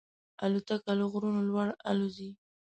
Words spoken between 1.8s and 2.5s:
الوزي.